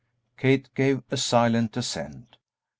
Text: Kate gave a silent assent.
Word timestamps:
Kate 0.35 0.67
gave 0.73 1.03
a 1.11 1.15
silent 1.15 1.77
assent. 1.77 2.37